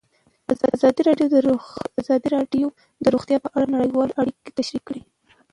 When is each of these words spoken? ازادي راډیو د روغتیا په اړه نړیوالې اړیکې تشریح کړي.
ازادي 0.75 1.01
راډیو 2.33 2.67
د 3.03 3.05
روغتیا 3.13 3.37
په 3.43 3.49
اړه 3.57 3.73
نړیوالې 3.75 4.17
اړیکې 4.21 4.55
تشریح 4.59 4.83
کړي. 4.87 5.01